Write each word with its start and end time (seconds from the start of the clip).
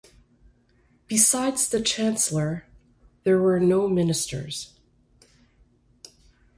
Besides 1.05 1.69
the 1.69 1.79
chancellor 1.79 2.65
there 3.23 3.37
were 3.39 3.59
no 3.59 3.87
ministers. 3.87 4.73